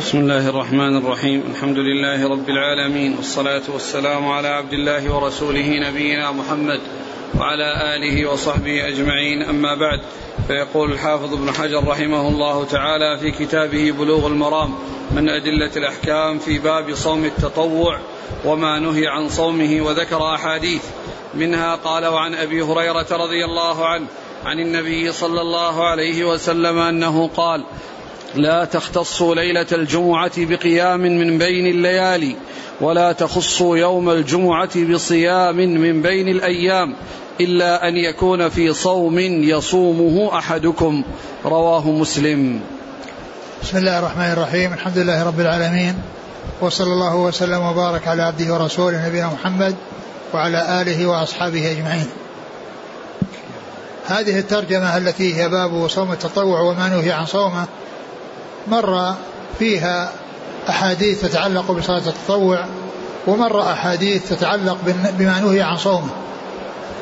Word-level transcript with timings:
بسم 0.00 0.18
الله 0.18 0.48
الرحمن 0.48 0.96
الرحيم. 0.96 1.42
الحمد 1.50 1.78
لله 1.78 2.28
رب 2.28 2.48
العالمين 2.48 3.16
والصلاة 3.16 3.62
والسلام 3.68 4.28
على 4.28 4.48
عبد 4.48 4.72
الله 4.72 5.14
ورسوله 5.14 5.88
نبينا 5.88 6.32
محمد 6.32 6.80
وعلى 7.38 7.96
آله 7.96 8.30
وصحبه 8.30 8.88
أجمعين. 8.88 9.42
أما 9.42 9.74
بعد 9.74 10.00
فيقول 10.46 10.92
الحافظ 10.92 11.34
ابن 11.34 11.52
حجر 11.52 11.88
رحمه 11.88 12.28
الله 12.28 12.64
تعالى 12.64 13.18
في 13.18 13.30
كتابه 13.30 13.90
بلوغ 13.90 14.26
المرام 14.26 14.74
من 15.10 15.28
أدلة 15.28 15.70
الأحكام 15.76 16.38
في 16.38 16.58
باب 16.58 16.94
صوم 16.94 17.24
التطوع 17.24 17.98
وما 18.44 18.78
نهي 18.78 19.06
عن 19.06 19.28
صومه 19.28 19.80
وذكر 19.80 20.34
أحاديث 20.34 20.82
منها 21.34 21.74
قال 21.74 22.06
وعن 22.06 22.34
أبي 22.34 22.62
هريرة 22.62 23.06
رضي 23.10 23.44
الله 23.44 23.86
عنه 23.86 24.06
عن 24.44 24.60
النبي 24.60 25.12
صلى 25.12 25.40
الله 25.40 25.84
عليه 25.84 26.24
وسلم 26.24 26.78
أنه 26.78 27.28
قال 27.36 27.64
لا 28.34 28.64
تختصوا 28.64 29.34
ليلة 29.34 29.66
الجمعة 29.72 30.32
بقيام 30.36 31.00
من 31.00 31.38
بين 31.38 31.66
الليالي 31.66 32.36
ولا 32.80 33.12
تخصوا 33.12 33.76
يوم 33.76 34.10
الجمعة 34.10 34.92
بصيام 34.92 35.56
من 35.56 36.02
بين 36.02 36.28
الأيام 36.28 36.94
إلا 37.40 37.88
أن 37.88 37.96
يكون 37.96 38.48
في 38.48 38.72
صوم 38.72 39.18
يصومه 39.18 40.38
أحدكم. 40.38 41.04
رواه 41.44 41.90
مسلم. 41.90 42.60
بسم 43.62 43.76
الله 43.76 43.98
الرحمن 43.98 44.32
الرحيم. 44.32 44.72
الحمد 44.72 44.98
لله 44.98 45.26
رب 45.26 45.40
العالمين 45.40 45.94
وصلى 46.60 46.92
الله 46.92 47.16
وسلم 47.16 47.62
وبارك 47.62 48.08
على 48.08 48.22
عبده 48.22 48.54
ورسوله 48.54 49.08
نبينا 49.08 49.26
محمد 49.26 49.74
وعلى 50.34 50.82
آله 50.82 51.06
وأصحابه 51.06 51.70
أجمعين. 51.70 52.06
هذه 54.06 54.38
الترجمة 54.38 54.96
التي 54.96 55.34
هي 55.34 55.48
باب 55.48 55.88
صوم 55.88 56.12
التطوع 56.12 56.60
وما 56.60 56.88
نهي 56.88 57.12
عن 57.12 57.26
صومه 57.26 57.66
مر 58.68 59.14
فيها 59.58 60.12
أحاديث 60.68 61.20
تتعلق 61.20 61.72
بصلاة 61.72 62.02
التطوع 62.06 62.64
ومر 63.26 63.62
أحاديث 63.72 64.28
تتعلق 64.28 64.78
بما 65.18 65.40
نهي 65.40 65.62
عن 65.62 65.76
صومه. 65.76 66.10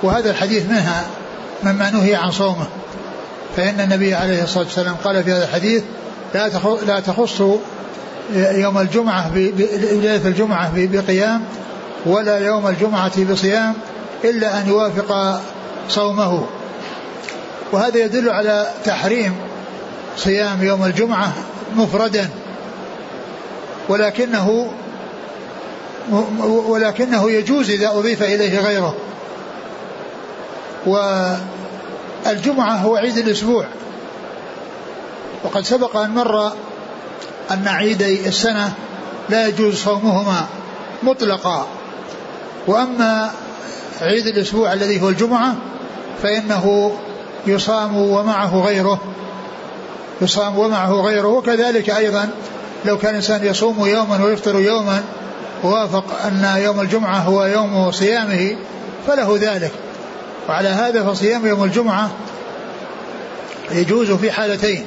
وهذا 0.03 0.31
الحديث 0.31 0.67
منها 0.67 1.07
مما 1.63 1.91
نهي 1.91 2.15
عن 2.15 2.31
صومه. 2.31 2.67
فإن 3.57 3.81
النبي 3.81 4.15
عليه 4.15 4.43
الصلاة 4.43 4.65
والسلام 4.65 4.97
قال 5.05 5.25
في 5.25 5.33
هذا 5.33 5.45
الحديث 5.45 5.83
لا 6.35 6.51
لا 6.87 7.01
تخص 7.01 7.41
يوم 8.35 8.79
الجمعة 8.79 9.35
ليلة 9.35 10.29
الجمعة 10.29 10.73
بقيام 10.75 11.43
ولا 12.07 12.39
يوم 12.39 12.69
الجمعة 12.69 13.25
بصيام 13.25 13.75
إلا 14.25 14.61
أن 14.61 14.69
يوافق 14.69 15.41
صومه. 15.89 16.47
وهذا 17.73 17.99
يدل 17.99 18.31
على 18.31 18.67
تحريم 18.85 19.48
صيام 20.19 20.63
يوم 20.63 20.85
الجمعة 20.85 21.33
مفردا 21.77 22.29
ولكنه 23.89 24.71
ولكنه 26.69 27.31
يجوز 27.31 27.71
إذا 27.71 27.89
أضيف 27.89 28.23
إليه 28.23 28.59
غيره. 28.59 28.95
والجمعة 32.27 32.77
هو 32.77 32.97
عيد 32.97 33.19
الأسبوع. 33.19 33.67
وقد 35.45 35.63
سبق 35.63 35.97
أن 35.97 36.11
مر 36.11 36.53
أن 37.51 37.69
عيدي 37.69 38.29
السنة 38.29 38.73
لا 39.29 39.49
يجوز 39.49 39.75
صومهما 39.77 40.47
مطلقا. 41.03 41.67
وأما 42.67 43.31
عيد 44.01 44.27
الأسبوع 44.27 44.73
الذي 44.73 45.03
هو 45.03 45.09
الجمعة 45.09 45.55
فإنه 46.23 46.97
يصام 47.47 47.97
ومعه 47.97 48.61
غيره. 48.67 49.01
يصام 50.23 50.59
ومعه 50.59 50.93
غيره. 50.93 51.27
وكذلك 51.29 51.91
أيضا 51.91 52.29
لو 52.85 52.99
كان 52.99 53.11
الإنسان 53.11 53.47
يصوم 53.47 53.87
يوما 53.87 54.25
ويفطر 54.25 54.61
يوما 54.61 55.03
ووافق 55.65 56.05
أن 56.27 56.61
يوم 56.63 56.81
الجمعة 56.81 57.19
هو 57.19 57.45
يوم 57.45 57.91
صيامه 57.93 58.57
فله 59.07 59.39
ذلك. 59.41 59.73
وعلى 60.49 60.69
هذا 60.69 61.05
فصيام 61.05 61.47
يوم 61.47 61.65
الجمعة 61.65 62.11
يجوز 63.71 64.11
في 64.11 64.33
حالتين. 64.33 64.85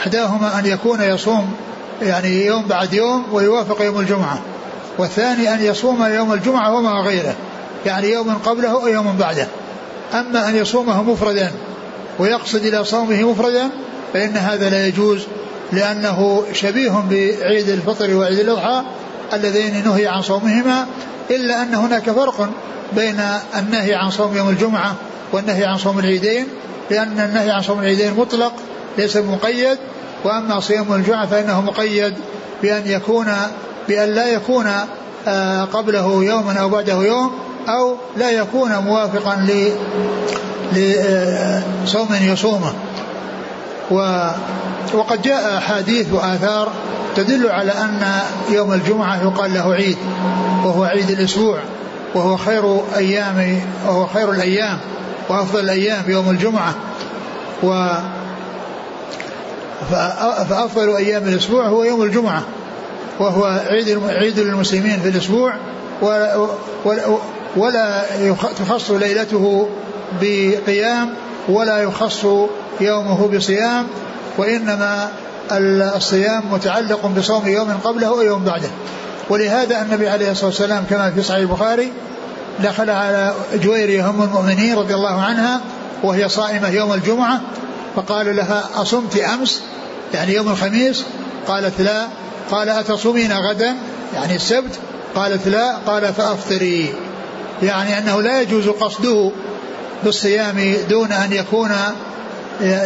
إحداهما 0.00 0.58
أن 0.58 0.66
يكون 0.66 1.02
يصوم 1.02 1.54
يعني 2.02 2.46
يوم 2.46 2.66
بعد 2.66 2.92
يوم 2.92 3.24
ويوافق 3.32 3.82
يوم 3.82 4.00
الجمعة. 4.00 4.38
والثاني 4.98 5.54
أن 5.54 5.62
يصوم 5.62 6.04
يوم 6.04 6.32
الجمعة 6.32 6.74
ومع 6.74 7.00
غيره 7.00 7.34
يعني 7.86 8.10
يوم 8.12 8.34
قبله 8.34 8.70
أو 8.70 8.86
يوم 8.86 9.16
بعده. 9.16 9.48
أما 10.14 10.48
أن 10.48 10.56
يصومه 10.56 11.02
مفردا 11.02 11.52
ويقصد 12.18 12.64
إلى 12.64 12.84
صومه 12.84 13.30
مفردا 13.30 13.70
فإن 14.14 14.36
هذا 14.36 14.70
لا 14.70 14.86
يجوز 14.86 15.26
لأنه 15.72 16.42
شبيه 16.52 17.04
بعيد 17.10 17.68
الفطر 17.68 18.16
وعيد 18.16 18.38
الأضحى 18.38 18.82
اللذين 19.32 19.84
نهي 19.84 20.06
عن 20.06 20.22
صومهما 20.22 20.86
إلا 21.30 21.62
أن 21.62 21.74
هناك 21.74 22.10
فرق 22.10 22.50
بين 22.92 23.20
النهي 23.58 23.94
عن 23.94 24.10
صوم 24.10 24.36
يوم 24.36 24.48
الجمعة 24.48 24.94
والنهي 25.32 25.64
عن 25.64 25.78
صوم 25.78 25.98
العيدين 25.98 26.46
لأن 26.90 27.20
النهي 27.20 27.50
عن 27.50 27.62
صوم 27.62 27.80
العيدين 27.80 28.14
مطلق 28.14 28.52
ليس 28.98 29.16
مقيد 29.16 29.78
وأما 30.24 30.60
صيام 30.60 30.94
الجمعة 30.94 31.26
فإنه 31.26 31.60
مقيد 31.60 32.14
بأن 32.62 32.82
يكون 32.86 33.26
بأن 33.88 34.08
لا 34.08 34.26
يكون 34.26 34.66
آه، 35.28 35.64
قبله 35.64 36.24
يوما 36.24 36.52
أو 36.52 36.68
بعده 36.68 37.02
يوم 37.02 37.32
أو 37.68 37.96
لا 38.16 38.30
يكون 38.30 38.78
موافقا 38.78 39.46
لصوم 40.72 42.08
آه، 42.12 42.32
يصومه. 42.32 42.74
و 43.90 44.28
وقد 44.94 45.22
جاء 45.22 45.58
أحاديث 45.58 46.12
وآثار 46.12 46.72
تدل 47.16 47.50
على 47.50 47.72
أن 47.72 48.02
يوم 48.50 48.72
الجمعة 48.72 49.22
يقال 49.22 49.54
له 49.54 49.74
عيد 49.74 49.96
وهو 50.64 50.84
عيد 50.84 51.10
الأسبوع 51.10 51.58
وهو 52.14 52.36
خير 52.36 52.80
أيام 52.96 53.60
وهو 53.86 54.06
خير 54.06 54.32
الأيام 54.32 54.78
وأفضل 55.28 55.60
الأيام 55.60 56.02
يوم 56.08 56.30
الجمعة 56.30 56.74
و 57.62 57.88
فأفضل 59.90 60.96
أيام 60.96 61.22
الأسبوع 61.22 61.66
هو 61.66 61.84
يوم 61.84 62.02
الجمعة 62.02 62.42
وهو 63.18 63.44
عيد 63.44 64.00
عيد 64.08 64.38
للمسلمين 64.38 65.00
في 65.00 65.08
الأسبوع 65.08 65.54
ولا 67.56 68.02
تخص 68.58 68.90
ليلته 68.90 69.68
بقيام 70.20 71.14
ولا 71.48 71.78
يخص 71.78 72.24
يومه 72.80 73.28
بصيام 73.28 73.86
وإنما 74.38 75.10
الصيام 75.96 76.42
متعلق 76.52 77.06
بصوم 77.06 77.48
يوم 77.48 77.78
قبله 77.84 78.06
أو 78.06 78.20
يوم 78.20 78.44
بعده. 78.44 78.70
ولهذا 79.30 79.82
النبي 79.82 80.08
عليه 80.08 80.30
الصلاة 80.30 80.46
والسلام 80.46 80.84
كما 80.90 81.10
في 81.10 81.22
صحيح 81.22 81.40
البخاري 81.40 81.92
دخل 82.62 82.90
على 82.90 83.34
جويرية 83.54 84.10
أم 84.10 84.22
المؤمنين 84.22 84.76
رضي 84.76 84.94
الله 84.94 85.22
عنها 85.22 85.60
وهي 86.02 86.28
صائمة 86.28 86.68
يوم 86.68 86.92
الجمعة 86.92 87.40
فقال 87.96 88.36
لها 88.36 88.64
أصمت 88.74 89.16
أمس؟ 89.16 89.62
يعني 90.14 90.34
يوم 90.34 90.48
الخميس؟ 90.48 91.04
قالت 91.48 91.80
لا. 91.80 92.06
قال 92.50 92.68
أتصومين 92.68 93.32
غدا؟ 93.32 93.76
يعني 94.14 94.36
السبت؟ 94.36 94.78
قالت 95.14 95.48
لا. 95.48 95.76
قال 95.86 96.14
فأفطري. 96.14 96.94
يعني 97.62 97.98
أنه 97.98 98.22
لا 98.22 98.40
يجوز 98.40 98.68
قصده 98.68 99.30
بالصيام 100.04 100.76
دون 100.88 101.12
أن 101.12 101.32
يكون 101.32 101.70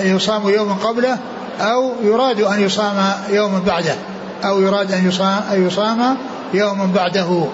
يصام 0.05 0.49
يوما 0.49 0.75
قبله 0.75 1.19
أو 1.61 1.93
يراد 2.03 2.41
أن 2.41 2.61
يصام 2.61 3.13
يوما 3.31 3.59
بعده 3.59 3.95
أو 4.45 4.61
يراد 4.61 4.93
أن 4.93 5.09
يصام, 5.09 5.43
أن 5.53 5.67
يصام 5.67 6.17
يوما 6.55 6.93
بعده. 6.95 7.47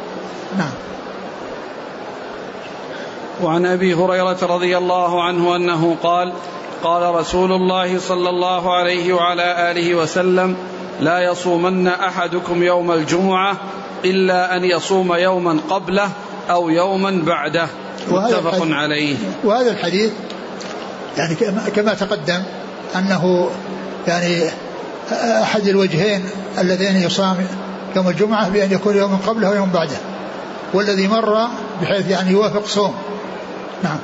نعم. 0.59 0.73
وعن 3.43 3.67
أبي 3.67 3.95
هريرة 3.95 4.39
رضي 4.43 4.79
الله 4.79 5.23
عنه 5.23 5.57
أنه 5.57 5.97
قال 6.03 6.33
قال 6.83 7.15
رسول 7.15 7.53
الله 7.53 7.99
صلى 7.99 8.29
الله 8.29 8.75
عليه 8.75 9.13
وعلى 9.13 9.71
آله 9.71 9.95
وسلم 9.95 10.57
لا 11.01 11.19
يصومن 11.19 11.89
أحدكم 11.89 12.63
يوم 12.63 12.93
الجمعة 12.93 13.57
إلا 14.05 14.57
أن 14.57 14.65
يصوم 14.65 15.15
يوما 15.15 15.61
قبله 15.71 16.11
أو 16.51 16.69
يوما 16.69 17.23
بعده. 17.27 17.69
متفق 18.11 18.67
عليه. 18.71 19.17
وهذا 19.45 19.71
الحديث 19.71 20.13
يعني 21.19 21.35
كما 21.77 21.95
تقدم 21.95 22.43
أنه 22.97 23.51
يعني 24.07 24.45
أحد 25.43 25.69
الوجهين 25.69 26.25
اللذين 26.59 26.97
يصام 26.97 27.47
يوم 27.97 28.09
الجمعة 28.09 28.49
بأن 28.49 28.73
يكون 28.73 28.97
يوم 28.97 29.17
قبله 29.27 29.51
ويوم 29.51 29.71
بعده 29.71 29.97
والذي 30.75 31.09
مر 31.09 31.49
بحيث 31.83 32.11
يعني 32.11 32.31
يوافق 32.31 32.67
صوم. 32.67 32.95
نعم. 33.83 33.99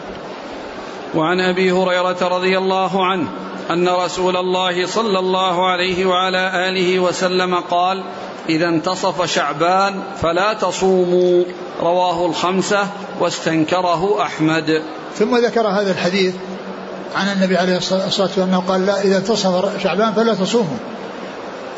وعن 1.14 1.40
أبي 1.40 1.72
هريرة 1.72 2.28
رضي 2.28 2.58
الله 2.58 3.06
عنه 3.06 3.28
أن 3.70 3.88
رسول 3.88 4.36
الله 4.36 4.86
صلى 4.86 5.18
الله 5.18 5.70
عليه 5.70 6.06
وعلى 6.06 6.68
آله 6.68 6.98
وسلم 6.98 7.54
قال 7.54 8.02
إذا 8.50 8.68
انتصف 8.68 9.34
شعبان 9.34 10.02
فلا 10.22 10.52
تصوموا. 10.52 11.44
رواه 11.80 12.26
الخمسة 12.26 12.86
واستنكره 13.20 14.22
أحمد. 14.22 14.82
ثم 15.18 15.36
ذكر 15.36 15.66
هذا 15.66 15.92
الحديث 15.92 16.34
عن 17.16 17.28
النبي 17.32 17.56
عليه 17.56 17.76
الصلاه 17.76 18.04
والسلام 18.04 18.48
انه 18.48 18.62
قال 18.68 18.86
لا 18.86 19.02
إذا 19.02 19.16
انتصف 19.16 19.82
شعبان 19.82 20.12
فلا 20.12 20.34
تصوموا. 20.34 20.76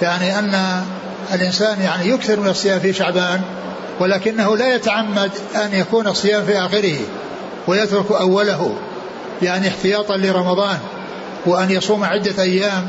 يعني 0.02 0.38
أن 0.38 0.82
الإنسان 1.34 1.80
يعني 1.82 2.08
يكثر 2.08 2.40
من 2.40 2.48
الصيام 2.48 2.80
في 2.80 2.92
شعبان 2.92 3.40
ولكنه 4.00 4.56
لا 4.56 4.74
يتعمد 4.74 5.30
أن 5.54 5.72
يكون 5.72 6.06
الصيام 6.06 6.44
في 6.44 6.58
آخره 6.58 6.96
ويترك 7.66 8.12
أوله 8.12 8.74
يعني 9.42 9.68
احتياطا 9.68 10.16
لرمضان 10.16 10.78
وأن 11.46 11.70
يصوم 11.70 12.04
عدة 12.04 12.42
أيام 12.42 12.86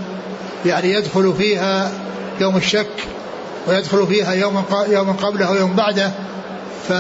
يعني 0.66 0.94
يدخل 0.94 1.34
فيها 1.38 1.92
يوم 2.42 2.58
الشك. 2.58 3.13
ويدخل 3.68 4.08
فيها 4.08 4.34
يوم 4.34 4.64
يوم 4.88 5.14
قبله 5.14 5.52
ويوم 5.52 5.74
بعده. 5.76 6.12
ف... 6.90 6.94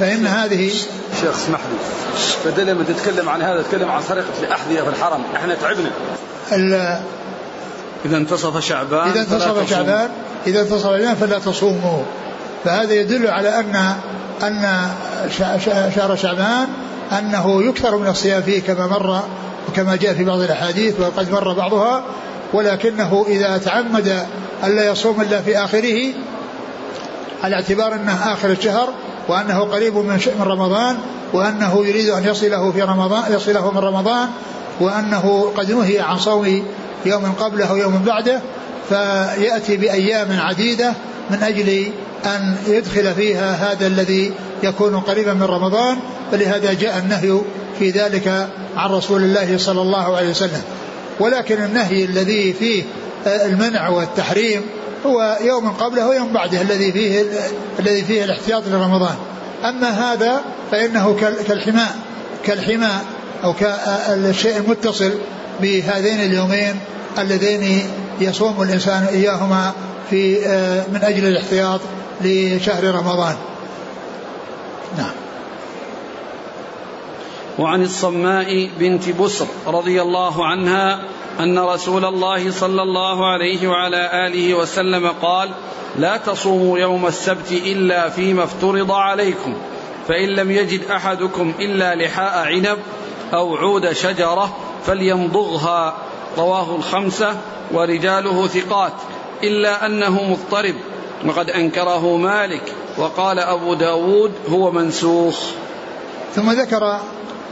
فإن 0.00 0.26
هذه 0.26 0.68
شيخ 1.20 1.34
اسمح 1.34 1.60
لي 1.60 2.50
بدل 2.50 2.66
لما 2.66 2.84
تتكلم 2.84 3.28
عن 3.28 3.42
هذا 3.42 3.62
تتكلم 3.62 3.90
عن 3.90 4.02
سرقة 4.08 4.24
الأحذية 4.42 4.82
في 4.82 4.88
الحرم. 4.88 5.20
إحنا 5.36 5.54
تعبنا. 5.54 5.90
ال... 6.52 7.00
إذا 8.04 8.16
انتصف 8.16 8.58
شعبان 8.58 9.10
إذا 9.10 9.20
انتصف 9.20 9.70
شعبان 9.70 10.08
إذا 10.46 10.60
انتصف 10.60 10.82
شعبان 10.82 11.14
فلا 11.14 11.38
تصوموا. 11.38 12.02
فهذا 12.64 12.92
يدل 12.92 13.26
على 13.26 13.60
أن 13.60 13.94
أن 14.42 14.88
شهر 15.96 16.16
شعبان 16.16 16.68
أنه 17.18 17.62
يكثر 17.62 17.96
من 17.96 18.06
الصيام 18.06 18.42
فيه 18.42 18.62
كما 18.62 18.86
مر 18.86 19.20
وكما 19.68 19.96
جاء 19.96 20.14
في 20.14 20.24
بعض 20.24 20.40
الأحاديث 20.40 21.00
وقد 21.00 21.32
مر 21.32 21.52
بعضها. 21.52 22.04
ولكنه 22.52 23.24
إذا 23.28 23.58
تعمد 23.58 24.26
ألا 24.64 24.90
يصوم 24.90 25.20
إلا 25.20 25.42
في 25.42 25.58
آخره 25.58 26.12
على 27.44 27.56
اعتبار 27.56 27.94
أنه 27.94 28.32
آخر 28.32 28.50
الشهر 28.50 28.88
وأنه 29.28 29.60
قريب 29.60 29.96
من 29.96 30.20
رمضان 30.40 30.96
وأنه 31.32 31.86
يريد 31.86 32.08
أن 32.08 32.24
يصله 32.24 32.72
في 32.72 32.82
رمضان 32.82 33.32
يصله 33.32 33.70
من 33.70 33.78
رمضان 33.78 34.28
وأنه 34.80 35.52
قد 35.56 35.72
نهي 35.72 36.00
عن 36.00 36.18
صوم 36.18 36.64
يوم 37.06 37.32
قبله 37.32 37.72
ويوم 37.72 38.02
بعده 38.06 38.40
فيأتي 38.88 39.76
بأيام 39.76 40.40
عديدة 40.40 40.92
من 41.30 41.42
أجل 41.42 41.92
أن 42.26 42.56
يدخل 42.66 43.14
فيها 43.14 43.72
هذا 43.72 43.86
الذي 43.86 44.32
يكون 44.62 45.00
قريبا 45.00 45.34
من 45.34 45.42
رمضان 45.42 45.96
فلهذا 46.32 46.72
جاء 46.72 46.98
النهي 46.98 47.40
في 47.78 47.90
ذلك 47.90 48.48
عن 48.76 48.90
رسول 48.90 49.22
الله 49.22 49.58
صلى 49.58 49.82
الله 49.82 50.16
عليه 50.16 50.30
وسلم. 50.30 50.62
ولكن 51.20 51.64
النهي 51.64 52.04
الذي 52.04 52.52
فيه 52.52 52.82
المنع 53.26 53.88
والتحريم 53.88 54.62
هو 55.06 55.38
يوم 55.40 55.70
قبله 55.70 56.08
ويوم 56.08 56.32
بعده 56.32 56.62
الذي 56.62 56.92
فيه 56.92 57.24
الذي 57.78 58.04
فيه 58.04 58.24
الاحتياط 58.24 58.62
لرمضان. 58.68 59.16
أما 59.64 59.88
هذا 59.88 60.40
فإنه 60.70 61.16
كالحماء 61.48 61.98
كالحماء 62.44 63.04
أو 63.44 63.54
كالشيء 63.54 64.56
المتصل 64.56 65.12
بهذين 65.60 66.20
اليومين 66.20 66.74
اللذين 67.18 67.90
يصوم 68.20 68.62
الإنسان 68.62 69.04
إياهما 69.04 69.72
في 70.10 70.34
من 70.92 71.00
أجل 71.02 71.26
الاحتياط 71.26 71.80
لشهر 72.20 72.84
رمضان. 72.84 73.36
نعم. 74.98 75.12
وعن 77.58 77.82
الصماء 77.82 78.70
بنت 78.78 79.08
بسر 79.08 79.46
رضي 79.66 80.02
الله 80.02 80.46
عنها 80.46 81.00
أن 81.40 81.58
رسول 81.58 82.04
الله 82.04 82.50
صلى 82.50 82.82
الله 82.82 83.26
عليه 83.26 83.68
وعلى 83.68 84.26
آله 84.26 84.54
وسلم 84.54 85.08
قال 85.22 85.50
لا 85.98 86.16
تصوموا 86.16 86.78
يوم 86.78 87.06
السبت 87.06 87.52
إلا 87.52 88.08
فيما 88.08 88.44
افترض 88.44 88.92
عليكم 88.92 89.56
فإن 90.08 90.28
لم 90.28 90.50
يجد 90.50 90.90
أحدكم 90.90 91.52
إلا 91.60 91.94
لحاء 91.94 92.46
عنب 92.46 92.78
أو 93.32 93.56
عود 93.56 93.92
شجرة 93.92 94.56
فليمضغها. 94.86 95.96
رواه 96.38 96.76
الخمسة 96.76 97.36
ورجاله 97.72 98.46
ثقات 98.46 98.92
إلا 99.42 99.86
أنه 99.86 100.24
مضطرب. 100.30 100.74
وقد 101.26 101.50
أنكره 101.50 102.16
مالك 102.16 102.62
وقال 102.98 103.38
أبو 103.38 103.74
داود 103.74 104.32
هو 104.50 104.70
منسوخ. 104.70 105.40
ثم 106.34 106.50
ذكر 106.50 107.00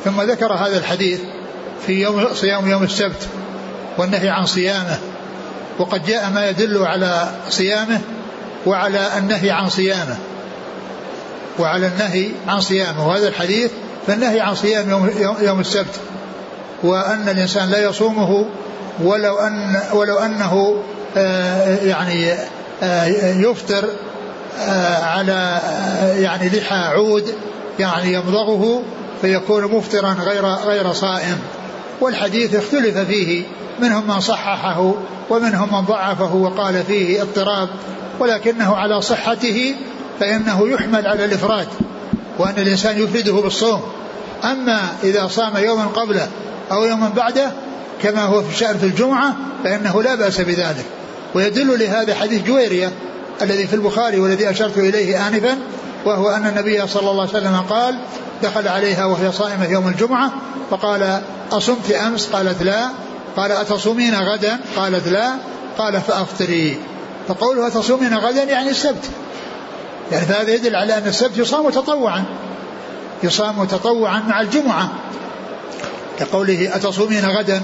ثم 0.05 0.21
ذكر 0.21 0.53
هذا 0.53 0.79
الحديث 0.79 1.21
في 1.87 1.93
يوم 1.93 2.27
صيام 2.35 2.71
يوم 2.71 2.83
السبت 2.83 3.29
والنهي 3.99 4.29
عن 4.29 4.47
صيامه. 4.47 4.99
وقد 5.79 6.07
جاء 6.07 6.31
ما 6.31 6.49
يدل 6.49 6.87
على 6.87 7.29
صيامه 7.49 8.01
وعلى 8.67 9.19
النهي 9.19 9.51
عن 9.51 9.69
صيامه. 9.69 10.17
وعلى 11.59 11.87
النهي 11.87 12.29
عن 12.49 12.61
صيامه. 12.61 13.09
وهذا 13.09 13.29
الحديث 13.29 13.71
فالنهي 14.07 14.41
عن 14.41 14.55
صيام 14.55 14.91
يوم, 14.91 15.11
يوم 15.41 15.61
السبت. 15.61 16.01
وأن 16.83 17.29
الإنسان 17.29 17.71
لا 17.71 17.85
يصومه 17.85 18.47
ولو 19.03 19.39
أن 19.39 19.81
ولو 19.93 20.19
أنه 20.19 20.83
آه 21.17 21.77
يعني 21.77 22.33
آه 22.83 23.05
يفطر 23.37 23.89
آه 24.61 25.05
على 25.05 25.61
يعني 26.19 26.49
لحى 26.49 26.77
عود 26.77 27.35
يعني 27.79 28.13
يمضغه 28.13 28.83
فيكون 29.23 29.65
مفطرا 29.65 30.13
غير 30.13 30.47
غير 30.47 30.93
صائم. 30.93 31.39
والحديث 32.01 32.55
اختلف 32.55 32.99
فيه. 32.99 33.43
منهم 33.81 34.07
من 34.09 34.21
صححه 34.21 34.95
ومنهم 35.31 35.75
من 35.75 35.81
ضعفه 35.81 36.35
وقال 36.35 36.85
فيه 36.85 37.23
اضطراب. 37.23 37.69
ولكنه 38.21 38.77
على 38.77 39.03
صحته 39.03 39.75
فإنه 40.21 40.69
يحمل 40.69 41.07
على 41.07 41.25
الإفراد 41.25 41.69
وأن 42.39 42.55
الإنسان 42.59 43.03
يفرده 43.03 43.33
بالصوم. 43.33 43.83
أما 44.45 44.81
إذا 45.03 45.27
صام 45.27 45.57
يوما 45.57 45.85
قبله 45.85 46.29
أو 46.73 46.85
يوما 46.85 47.09
بعده 47.09 47.51
كما 48.03 48.25
هو 48.25 48.43
في 48.43 48.51
الشأن 48.51 48.79
في 48.79 48.87
الجمعة 48.87 49.37
فإنه 49.65 50.03
لا 50.03 50.15
بأس 50.15 50.41
بذلك. 50.41 50.85
ويدل 51.35 51.79
لهذا 51.79 52.15
حديث 52.15 52.47
جويرية 52.47 52.93
الذي 53.43 53.67
في 53.67 53.75
البخاري 53.75 54.21
والذي 54.21 54.51
أشرت 54.51 54.79
إليه 54.79 55.29
آنفا 55.29 55.59
وهو 56.05 56.29
أن 56.31 56.47
النبي 56.47 56.87
صلى 56.87 57.11
الله 57.11 57.21
عليه 57.21 57.31
وسلم 57.31 57.61
قال 57.71 57.99
دخل 58.43 58.69
عليها 58.69 59.05
وهي 59.05 59.33
صائمة 59.33 59.67
يوم 59.67 59.89
الجمعة 59.89 60.33
فقال 60.71 61.23
أصمت 61.53 61.91
أمس؟ 61.91 62.27
قالت 62.27 62.63
لا. 62.63 62.89
قال 63.37 63.53
أتصومين 63.53 64.15
غدا؟ 64.15 64.59
قالت 64.77 65.09
لا. 65.09 65.31
قال 65.79 66.01
فأفطري. 66.01 66.79
فقوله 67.29 67.67
أتصومين 67.67 68.19
غدا 68.19 68.43
يعني 68.43 68.71
السبت. 68.71 69.11
يعني 70.13 70.27
فهذا 70.27 70.55
يدل 70.55 70.77
على 70.77 70.99
أن 70.99 71.07
السبت 71.07 71.39
يصام 71.39 71.71
تطوعا. 71.71 72.25
يصام 73.23 73.65
تطوعا 73.65 74.23
مع 74.29 74.41
الجمعة. 74.41 74.89
كقوله 76.19 76.77
أتصومين 76.77 77.25
غدا؟ 77.25 77.63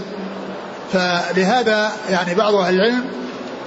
فلهذا 0.92 1.92
يعني 2.10 2.34
بعض 2.34 2.54
أهل 2.54 2.74
العلم 2.74 3.04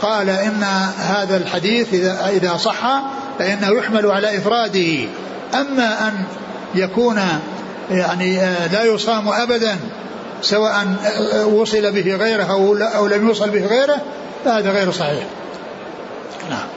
قال 0.01 0.29
إن 0.29 0.63
هذا 0.97 1.37
الحديث 1.37 1.93
إذا 1.93 2.29
إذا 2.29 2.57
صح 2.57 3.01
فإنه 3.39 3.77
يحمل 3.79 4.11
على 4.11 4.37
إفراده. 4.37 5.05
أما 5.53 6.07
أن 6.07 6.13
يكون 6.75 7.21
يعني 7.91 8.35
لا 8.71 8.83
يصام 8.83 9.29
أبدا 9.29 9.77
سواء 10.41 10.87
وصل 11.45 11.91
به 11.91 12.15
غيره 12.15 12.51
أو 12.95 13.07
لم 13.07 13.27
يوصل 13.27 13.49
به 13.49 13.65
غيره 13.65 14.01
فهذا 14.45 14.71
غير 14.71 14.91
صحيح. 14.91 15.23
نعم. 16.49 16.67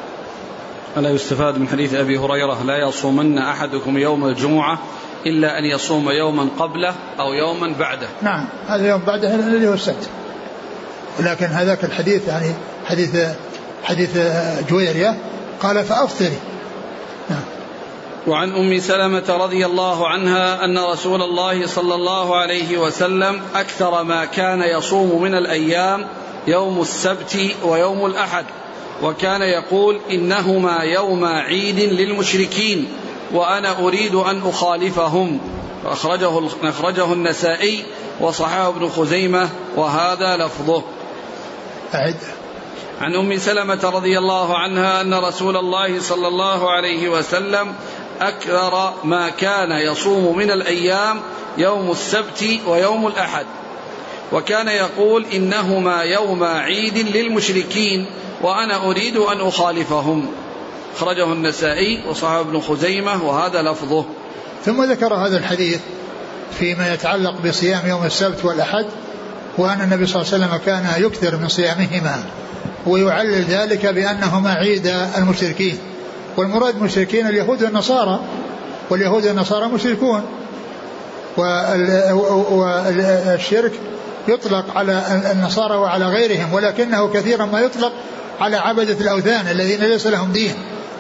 ألا 0.97 1.11
يستفاد 1.11 1.59
من 1.59 1.69
حديث 1.69 1.95
أبي 1.95 2.19
هريرة 2.19 2.63
لا 2.63 2.89
يصومن 2.89 3.39
أحدكم 3.39 3.99
يوم 3.99 4.27
الجمعة 4.27 4.79
إلا 5.27 5.59
أن 5.59 5.65
يصوم 5.65 6.11
يوما 6.11 6.49
قبله 6.59 6.95
أو 7.21 7.33
يوما 7.33 7.75
بعده. 7.79 8.07
نعم 8.23 8.45
هذا 8.69 8.89
يوم 8.89 9.03
بعده 9.07 9.35
الذي 9.35 9.69
هو 9.69 9.73
السبت. 9.73 10.09
لكن 11.21 11.47
هذاك 11.47 11.85
الحديث 11.85 12.29
يعني 12.29 12.55
حديث 12.85 13.17
حديث 13.85 14.19
جويرية 14.71 15.17
قال 15.63 15.85
فأفطري. 15.85 16.39
نعم. 17.31 17.43
وعن 18.27 18.53
أم 18.53 18.79
سلمة 18.79 19.25
رضي 19.29 19.67
الله 19.67 20.09
عنها 20.09 20.65
أن 20.65 20.79
رسول 20.79 21.23
الله 21.23 21.67
صلى 21.67 21.95
الله 21.95 22.37
عليه 22.37 22.79
وسلم 22.79 23.41
أكثر 23.55 24.03
ما 24.03 24.25
كان 24.25 24.63
يصوم 24.63 25.23
من 25.23 25.35
الأيام 25.35 26.07
يوم 26.47 26.81
السبت 26.81 27.39
ويوم 27.65 28.07
الأحد 28.07 28.45
وكان 29.03 29.43
يقول 29.43 30.01
إنهما 30.11 30.77
يوم 30.83 31.25
عيد 31.25 31.81
للمشركين 31.81 32.89
وأنا 33.33 33.79
أريد 33.79 34.15
أن 34.15 34.43
أخالفهم. 34.49 35.41
أخرجه 35.87 36.41
أخرجه 36.63 37.13
النسائي 37.13 37.85
وصححه 38.21 38.69
ابن 38.69 38.89
خزيمة 38.89 39.49
وهذا 39.77 40.37
لفظه. 40.37 40.83
أعد. 41.95 42.17
عن 43.01 43.15
أم 43.15 43.39
سلمة 43.39 43.81
رضي 43.85 44.19
الله 44.19 44.59
عنها 44.59 45.01
أن 45.01 45.15
رسول 45.15 45.57
الله 45.57 46.01
صلى 46.01 46.29
الله 46.29 46.71
عليه 46.71 47.09
وسلم 47.09 47.73
أكثر 48.21 48.93
ما 49.05 49.29
كان 49.29 49.73
يصوم 49.73 50.39
من 50.39 50.51
الأيام 50.51 51.21
يوم 51.59 51.91
السبت 51.91 52.45
ويوم 52.67 53.07
الأحد. 53.07 53.47
وكان 54.33 54.69
يقول 54.69 55.27
إنهما 55.35 56.03
يوم 56.03 56.45
عيد 56.45 56.99
للمشركين 57.17 58.07
وأنا 58.43 58.91
أريد 58.91 59.17
أن 59.17 59.41
أخالفهم. 59.41 60.27
أخرجه 60.97 61.33
النسائي 61.33 62.05
وصححه 62.09 62.41
ابن 62.41 62.61
خزيمة 62.61 63.25
وهذا 63.25 63.63
لفظه. 63.63 64.05
ثم 64.65 64.83
ذكر 64.85 65.15
هذا 65.15 65.39
الحديث 65.39 65.81
فيما 66.59 66.95
يتعلق 66.95 67.35
بصيام 67.47 67.89
يوم 67.89 68.05
السبت 68.05 68.45
والأحد 68.45 68.87
وأن 69.59 69.81
النبي 69.81 70.07
صلى 70.07 70.23
الله 70.23 70.35
عليه 70.35 70.45
وسلم 70.45 70.57
كان 70.67 71.03
يكثر 71.05 71.37
من 71.37 71.49
صيامهما. 71.49 72.25
ويعلل 72.87 73.45
ذلك 73.45 73.87
بأنهما 73.87 74.51
عيد 74.51 74.87
المشركين. 75.19 75.79
والمراد 76.37 76.77
المشركين 76.77 77.27
اليهود 77.27 77.63
والنصارى 77.63 78.21
واليهود 78.91 79.27
والنصارى 79.27 79.69
مشركون. 79.69 80.23
والشرك 82.51 83.73
يطلق 84.29 84.65
على 84.77 85.03
النصارى 85.33 85.77
وعلى 85.77 86.05
غيرهم 86.05 86.53
ولكنه 86.53 87.09
كثيرا 87.09 87.47
ما 87.47 87.61
يطلق 87.61 87.93
على 88.41 88.57
عبدة 88.57 88.97
الأوثان 89.01 89.49
الذين 89.49 89.81
ليس 89.81 90.07
لهم 90.07 90.33
دين 90.33 90.55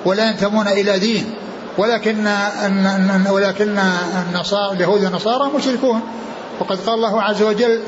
ولا 0.04 0.30
ينتمون 0.30 0.68
إلى 0.68 0.98
دين. 0.98 1.34
ولكن 1.78 2.28
ولكن 3.30 3.78
النصارى 4.28 4.76
اليهود 4.76 5.04
والنصارى 5.04 5.50
مشركون. 5.56 6.00
وقد 6.60 6.78
قال 6.86 6.94
الله 6.94 7.22
عز 7.22 7.42
وجل 7.42 7.80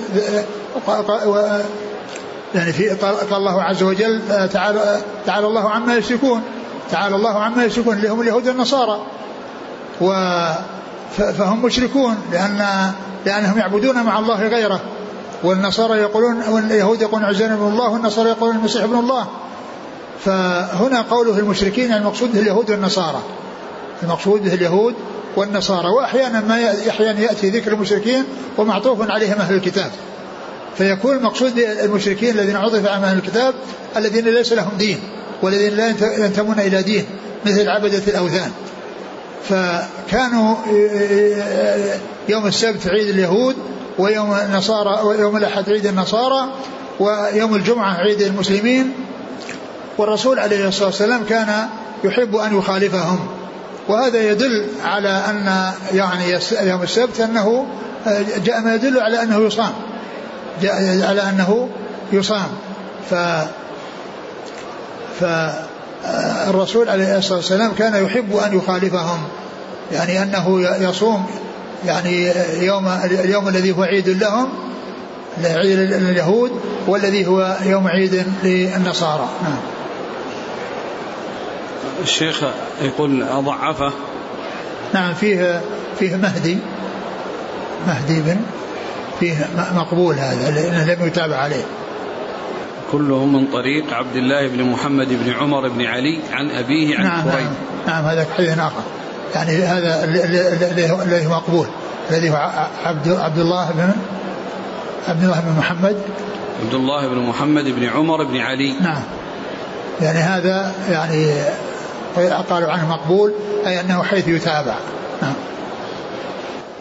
يعني 2.54 2.72
في 2.72 2.88
قال 2.88 3.14
الله 3.32 3.62
عز 3.62 3.82
وجل 3.82 4.20
تعالى 4.52 5.00
تعالى 5.26 5.46
الله 5.46 5.70
عما 5.70 5.96
يشركون. 5.96 6.42
تعالى 6.90 7.16
الله 7.16 7.38
عما 7.38 7.64
يشركون 7.64 7.96
اللي 7.96 8.08
هم 8.08 8.20
اليهود 8.20 8.48
والنصارى. 8.48 9.06
و 10.00 10.12
فهم 11.16 11.62
مشركون 11.62 12.16
لأن 12.32 12.92
لأنهم 13.26 13.58
يعبدون 13.58 14.02
مع 14.02 14.18
الله 14.18 14.48
غيره. 14.48 14.80
والنصارى 15.42 15.98
يقولون 15.98 16.42
واليهود 16.48 17.02
يقولون 17.02 17.24
عزيز 17.28 17.42
ابن 17.42 17.68
الله 17.68 17.90
والنصارى 17.90 18.28
يقولون 18.28 18.56
المسيح 18.56 18.82
ابن 18.82 18.98
الله. 18.98 19.26
فهنا 20.24 21.02
قوله 21.02 21.38
المشركين 21.38 21.92
المقصود 21.92 22.36
اليهود 22.36 22.70
والنصارى. 22.70 23.22
المقصود 24.02 24.42
به 24.42 24.54
اليهود 24.54 24.94
والنصارى. 25.36 25.88
وأحيانا 25.88 26.40
ما 26.40 26.74
أحيانا 26.88 27.20
يأتي 27.20 27.50
ذكر 27.50 27.72
المشركين 27.72 28.24
ومعطوف 28.58 29.10
عليهم 29.10 29.38
أهل 29.38 29.54
الكتاب. 29.54 29.90
فيكون 30.78 31.16
المقصود 31.16 31.58
المشركين 31.58 32.38
الذين 32.38 32.56
عطف 32.56 32.86
على 32.86 33.06
أهل 33.06 33.16
الكتاب 33.18 33.54
الذين 33.96 34.24
ليس 34.24 34.52
لهم 34.52 34.76
دين 34.78 35.00
والذين 35.42 35.76
لا 35.76 35.94
ينتمون 36.18 36.60
إلى 36.60 36.82
دين 36.82 37.04
مثل 37.46 37.68
عبدة 37.68 38.02
الأوثان. 38.08 38.50
فكانوا 39.48 40.56
يوم 42.28 42.46
السبت 42.46 42.86
عيد 42.86 43.08
اليهود 43.08 43.56
ويوم 43.98 44.34
النصارى 44.34 45.02
ويوم 45.02 45.36
الأحد 45.36 45.70
عيد 45.70 45.86
النصارى 45.86 46.48
ويوم 47.00 47.54
الجمعة 47.54 47.94
عيد 47.94 48.22
المسلمين. 48.22 48.92
والرسول 49.98 50.38
عليه 50.38 50.68
الصلاة 50.68 50.86
والسلام 50.86 51.24
كان 51.24 51.68
يحب 52.04 52.36
أن 52.36 52.58
يخالفهم. 52.58 53.18
وهذا 53.88 54.30
يدل 54.30 54.66
على 54.84 55.08
أن 55.08 55.72
يعني 55.94 56.38
يوم 56.62 56.82
السبت 56.82 57.20
أنه 57.20 57.66
جاء 58.44 58.60
ما 58.60 58.74
يدل 58.74 59.00
على 59.00 59.22
أنه 59.22 59.46
يصام. 59.46 59.72
على 61.08 61.22
أنه 61.22 61.68
يصام. 62.12 62.48
ف 63.10 63.14
فالرسول 65.20 66.88
عليه 66.88 67.18
الصلاة 67.18 67.36
والسلام 67.36 67.72
كان 67.72 68.04
يحب 68.04 68.36
أن 68.36 68.56
يخالفهم 68.56 69.22
يعني 69.92 70.22
أنه 70.22 70.60
يصوم 70.60 71.26
يعني 71.86 72.32
يوم 72.60 72.88
اليوم 73.04 73.48
الذي 73.48 73.72
هو 73.72 73.82
عيد 73.82 74.08
لهم 74.08 74.48
عيد 75.44 75.78
اليهود 75.78 76.50
والذي 76.86 77.26
هو 77.26 77.56
يوم 77.64 77.88
عيد 77.88 78.24
للنصارى. 78.42 79.28
نعم. 79.42 79.58
الشيخ 82.02 82.44
يقول 82.82 83.24
ضعفه 83.24 83.92
نعم 84.94 85.14
فيه 85.14 85.60
فيه 85.98 86.16
مهدي 86.16 86.58
مهدي 87.86 88.20
بن 88.20 88.36
فيه 89.22 89.48
مقبول 89.74 90.14
هذا 90.14 90.50
لأنه 90.50 90.84
لم 90.84 91.06
يتابع 91.06 91.36
عليه. 91.36 91.62
كلهم 92.92 93.32
من 93.32 93.46
طريق 93.46 93.94
عبد 93.94 94.16
الله 94.16 94.48
بن 94.48 94.62
محمد 94.62 95.08
بن 95.08 95.32
عمر 95.32 95.68
بن 95.68 95.86
علي 95.86 96.20
عن 96.32 96.50
أبيه 96.50 96.98
عن 96.98 97.04
نعم 97.04 97.28
نعم, 97.28 97.54
نعم 97.86 98.04
هذا 98.04 98.26
حديث 98.36 98.58
آخر. 98.58 98.82
يعني 99.34 99.62
هذا 99.62 100.04
الذي 100.04 101.26
هو 101.26 101.30
مقبول. 101.30 101.66
الذي 102.10 102.30
هو 102.30 102.50
عبد 102.84 103.08
عبد 103.08 103.38
الله 103.38 103.70
بن 103.70 103.92
عبد 105.08 105.24
الله 105.24 105.40
بن 105.40 105.58
محمد. 105.58 105.96
عبد 106.64 106.74
الله 106.74 107.08
بن 107.08 107.18
محمد 107.18 107.64
بن 107.64 107.84
عمر 107.84 108.24
بن 108.24 108.36
علي. 108.36 108.74
نعم. 108.80 109.02
يعني 110.00 110.18
هذا 110.18 110.72
يعني 110.90 111.32
قالوا 112.50 112.72
عنه 112.72 112.88
مقبول 112.88 113.32
أي 113.66 113.80
أنه 113.80 114.02
حيث 114.02 114.28
يتابع. 114.28 114.74
نعم. 115.22 115.34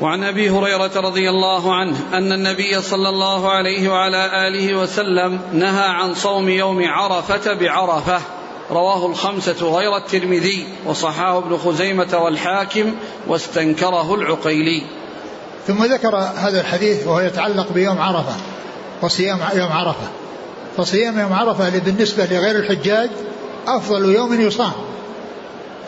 وعن 0.01 0.23
أبي 0.23 0.49
هريرة 0.49 0.91
رضي 0.95 1.29
الله 1.29 1.75
عنه 1.75 1.97
أن 2.13 2.31
النبي 2.31 2.81
صلى 2.81 3.09
الله 3.09 3.51
عليه 3.51 3.89
وعلى 3.89 4.47
آله 4.47 4.75
وسلم 4.75 5.39
نهى 5.53 5.87
عن 5.87 6.13
صوم 6.15 6.49
يوم 6.49 6.83
عرفة 6.87 7.53
بعرفة. 7.53 8.21
رواه 8.71 9.05
الخمسة 9.05 9.77
غير 9.77 9.97
الترمذي 9.97 10.67
وصححه 10.85 11.37
ابن 11.37 11.57
خزيمة 11.57 12.17
والحاكم 12.17 12.93
واستنكره 13.27 14.15
العقيلي. 14.15 14.81
ثم 15.67 15.83
ذكر 15.83 16.15
هذا 16.15 16.61
الحديث 16.61 17.07
وهو 17.07 17.19
يتعلق 17.19 17.71
بيوم 17.71 18.01
عرفة 18.01 18.35
وصيام 19.01 19.39
يوم 19.53 19.71
عرفة. 19.71 20.07
فصيام 20.77 21.19
يوم 21.19 21.33
عرفة 21.33 21.69
بالنسبة 21.79 22.25
لغير 22.25 22.55
الحجاج 22.55 23.09
أفضل 23.67 24.15
يوم 24.15 24.41
يصام. 24.41 24.71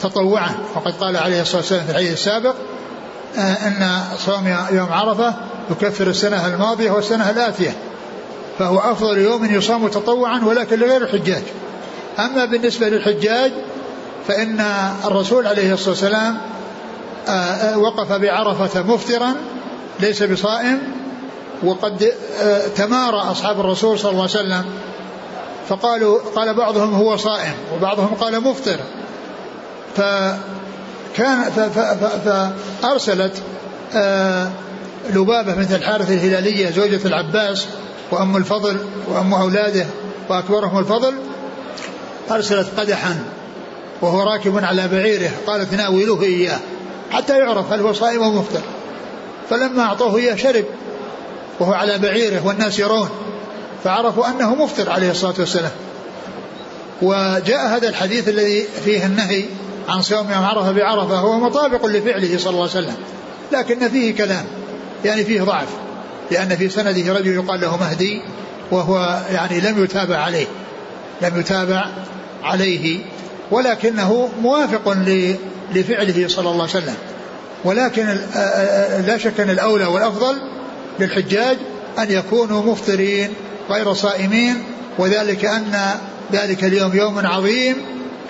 تطوعا. 0.02 0.56
وقد 0.76 0.94
قال 0.94 1.18
عليه 1.18 1.42
الصلاة 1.42 1.62
والسلام 1.62 1.86
في 1.86 1.92
الحديث 1.92 2.14
السابق 2.14 2.56
أن 3.38 4.02
صوم 4.18 4.56
يوم 4.72 4.92
عرفة 4.92 5.34
يكفر 5.72 6.08
السنة 6.08 6.48
الماضية 6.48 6.92
والسنة 6.92 7.30
الآتية. 7.30 7.76
فهو 8.60 8.80
أفضل 8.80 9.18
يوم 9.18 9.46
يصام 9.46 9.88
تطوعا 9.88 10.46
ولكن 10.46 10.80
لغير 10.80 11.02
الحجاج. 11.02 11.44
أما 12.20 12.46
بالنسبة 12.46 12.90
للحجاج 12.90 13.52
فإن 14.28 14.66
الرسول 15.06 15.48
عليه 15.48 15.74
الصلاة 15.74 15.90
والسلام 15.90 16.38
آه، 17.28 17.32
آه، 17.32 17.78
وقف 17.78 18.12
بعرفة 18.12 18.82
مفطرا 18.82 19.34
ليس 20.00 20.24
بصائم 20.24 20.80
وقد 21.64 22.14
تمارى 22.76 23.18
أصحاب 23.18 23.60
الرسول 23.60 24.00
صلى 24.00 24.12
الله 24.12 24.22
عليه 24.22 24.32
وسلم. 24.32 24.66
فقالوا 25.70 26.20
قال 26.36 26.54
بعضهم 26.54 26.94
هو 26.94 27.18
صائم 27.18 27.54
وبعضهم 27.76 28.16
قال 28.22 28.42
مفطر. 28.44 28.80
فكان 31.14 31.52
فأرسلت 32.82 33.42
آه، 33.96 34.50
لبابة 35.10 35.56
مثل 35.56 35.76
الحارث 35.76 36.12
الهلالية 36.12 36.72
زوجة 36.72 37.08
العباس 37.08 37.66
وأم 38.12 38.38
الفضل 38.38 38.78
وأم 39.08 39.34
أولاده 39.34 39.86
وأكبرهم 40.30 40.80
الفضل 40.80 41.14
أرسلت 42.32 42.68
قدحا 42.80 43.20
وهو 44.02 44.24
راكب 44.24 44.66
على 44.66 44.88
بعيره 44.88 45.32
قالت 45.48 45.74
ناولوه 45.74 46.24
إياه 46.24 46.60
حتى 47.12 47.38
يعرف 47.38 47.74
هل 47.74 47.80
هو 47.80 47.94
صائم 47.94 48.24
أو 48.24 48.32
مفطر. 48.32 48.62
فلما 49.50 49.84
أعطوه 49.84 50.18
إياه 50.18 50.36
شرب 50.36 50.66
وهو 51.60 51.74
على 51.74 51.98
بعيره 51.98 52.46
والناس 52.46 52.80
يرون 52.80 53.10
فعرفوا 53.84 54.28
أنه 54.28 54.56
مفطر 54.56 54.90
عليه 54.90 55.12
الصلاة 55.12 55.34
والسلام. 55.40 55.72
وجاء 57.02 57.68
هذا 57.68 57.90
الحديث 57.90 58.30
الذي 58.30 58.66
فيه 58.86 59.06
النهي 59.06 59.44
عن 59.90 60.02
صوم 60.02 60.32
يوم 60.32 60.44
عرفة 60.44 60.72
بعرفة 60.72 61.16
هو 61.16 61.40
مطابق 61.40 61.86
لفعله 61.86 62.38
صلى 62.38 62.50
الله 62.50 62.70
عليه 62.70 62.72
وسلم. 62.72 62.96
لكن 63.52 63.90
فيه 63.90 64.16
كلام 64.16 64.46
يعني 65.06 65.24
فيه 65.24 65.42
ضعف 65.42 65.68
لأن 66.32 66.56
في 66.56 66.70
سنده 66.70 67.14
رجل 67.14 67.34
يقال 67.34 67.62
له 67.62 67.78
مهدي 67.78 68.22
وهو 68.72 69.22
يعني 69.32 69.60
لم 69.60 69.84
يتابع 69.84 70.18
عليه 70.18 70.46
لم 71.22 71.40
يتابع 71.40 71.86
عليه 72.44 73.00
ولكنه 73.52 74.30
موافق 74.42 74.98
لفعله 75.74 76.28
صلى 76.28 76.50
الله 76.50 76.62
عليه 76.62 76.64
وسلم. 76.64 76.96
ولكن 77.64 78.06
لا 79.08 79.18
شك 79.18 79.40
أن 79.40 79.50
الأولى 79.50 79.86
والأفضل 79.86 80.36
للحجاج 81.00 81.58
أن 82.00 82.12
يكونوا 82.12 82.64
مفطرين 82.64 83.34
غير 83.70 83.94
صائمين 83.94 84.64
وذلك 84.98 85.46
أن 85.46 85.76
ذلك 86.34 86.64
اليوم 86.64 86.96
يوم 86.96 87.28
عظيم 87.28 87.76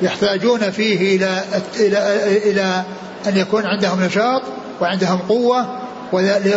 يحتاجون 0.01 0.71
فيه 0.71 1.15
إلى 1.15 1.43
إلى 1.79 2.27
إلى 2.51 2.83
أن 3.27 3.38
يكون 3.38 3.65
عندهم 3.65 4.03
نشاط 4.03 4.41
وعندهم 4.81 5.17
قوة 5.29 5.79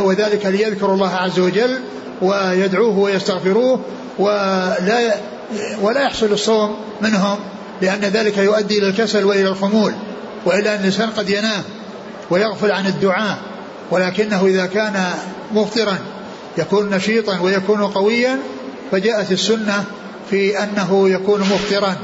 وذلك 0.05 0.47
ليذكروا 0.47 0.95
الله 0.95 1.15
عز 1.15 1.41
وجل 1.41 1.81
ويدعوه 2.23 2.99
ويستغفروه 2.99 3.81
ولا 4.19 5.15
ولا 5.83 6.03
يحصل 6.03 6.27
الصوم 6.27 6.77
منهم 7.03 7.39
لأن 7.83 8.01
ذلك 8.01 8.39
يؤدي 8.39 8.79
إلى 8.79 8.89
الكسل 8.89 9.25
وإلى 9.25 9.49
الخمول 9.49 9.93
وإلى 10.45 10.75
أن 10.75 10.81
الإنسان 10.81 11.11
قد 11.11 11.31
ينام 11.31 11.63
ويغفل 12.31 12.73
عن 12.73 12.87
الدعاء. 12.87 13.39
ولكنه 13.91 14.47
إذا 14.47 14.67
كان 14.67 15.05
مفطرا 15.53 15.99
يكون 16.59 16.91
نشيطا 16.91 17.41
ويكون 17.41 17.83
قويا 17.83 18.39
فجاءت 18.93 19.33
السنة 19.33 19.85
في 20.31 20.63
أنه 20.63 21.09
يكون 21.09 21.41
مفطرا. 21.41 21.97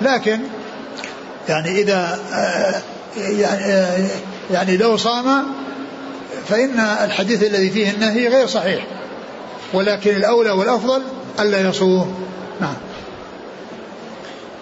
لكن 0.00 0.38
يعني 1.48 1.80
إذا 1.80 2.18
آه، 2.32 2.82
يعني, 3.16 3.64
آه، 3.64 4.08
يعني 4.50 4.76
لو 4.76 4.96
صام 4.96 5.46
فإن 6.46 6.80
الحديث 6.80 7.42
الذي 7.42 7.70
فيه 7.70 7.90
النهي 7.90 8.28
غير 8.28 8.46
صحيح 8.46 8.86
ولكن 9.72 10.16
الأولى 10.16 10.50
والأفضل 10.50 11.02
ألا 11.40 11.68
يصوم. 11.68 12.14
نعم. 12.60 12.74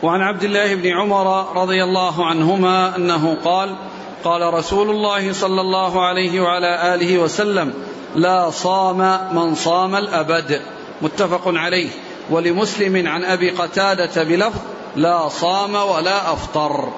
وعن 0.02 0.20
عبد 0.20 0.44
الله 0.44 0.74
بن 0.74 0.88
عمر 0.88 1.56
رضي 1.62 1.84
الله 1.84 2.26
عنهما 2.26 2.96
أنه 2.96 3.36
قال 3.44 3.76
قال 4.24 4.54
رسول 4.54 4.90
الله 4.90 5.32
صلى 5.32 5.60
الله 5.60 6.06
عليه 6.06 6.40
وعلى 6.40 6.94
آله 6.94 7.18
وسلم 7.18 7.74
لا 8.16 8.50
صام 8.50 9.18
من 9.34 9.54
صام 9.54 9.94
الأبد. 9.94 10.60
متفق 11.02 11.42
عليه. 11.46 11.88
ولمسلم 12.30 13.06
عن 13.06 13.24
أبي 13.24 13.50
قتادة 13.50 14.22
بلفظ 14.22 14.60
لا 14.96 15.28
صام 15.28 15.74
ولا 15.74 16.32
أفطر. 16.32 16.92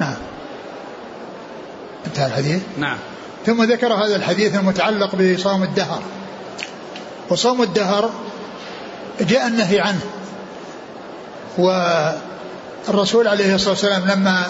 نعم. 0.00 0.16
انتهى 2.06 2.26
الحديث؟ 2.26 2.62
نعم. 2.78 2.98
ثم 3.46 3.62
ذكر 3.62 3.92
هذا 3.92 4.16
الحديث 4.16 4.54
المتعلق 4.54 5.16
بصوم 5.16 5.62
الدهر. 5.62 6.02
وصوم 7.30 7.62
الدهر 7.62 8.10
جاء 9.20 9.46
النهي 9.46 9.80
عنه. 9.80 10.00
والرسول 11.58 13.28
عليه 13.28 13.54
الصلاة 13.54 13.70
والسلام 13.70 14.04
لما 14.08 14.46